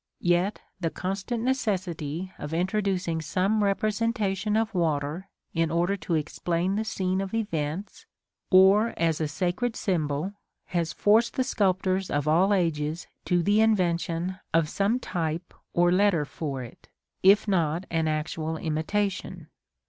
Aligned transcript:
Yet 0.23 0.61
the 0.79 0.89
constant 0.89 1.43
necessity 1.43 2.31
of 2.39 2.55
introducing 2.55 3.21
some 3.21 3.63
representation 3.63 4.57
of 4.57 4.73
water 4.73 5.29
in 5.53 5.69
order 5.69 5.95
to 5.97 6.15
explain 6.15 6.75
the 6.75 6.83
scene 6.83 7.21
of 7.21 7.35
events, 7.35 8.07
or 8.49 8.95
as 8.97 9.21
a 9.21 9.27
sacred 9.27 9.75
symbol, 9.75 10.33
has 10.69 10.91
forced 10.91 11.35
the 11.35 11.43
sculptors 11.43 12.09
of 12.09 12.27
all 12.27 12.51
ages 12.51 13.05
to 13.25 13.43
the 13.43 13.61
invention 13.61 14.39
of 14.55 14.67
some 14.69 14.99
type 14.99 15.53
or 15.71 15.91
letter 15.91 16.25
for 16.25 16.63
it, 16.63 16.89
if 17.21 17.47
not 17.47 17.85
an 17.91 18.07
actual 18.07 18.57
imitation. 18.57 19.49